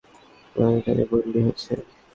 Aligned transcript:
আমার 0.55 0.73
এখানে 0.79 1.03
বদলি 1.11 1.39
হয়েছে। 1.45 1.73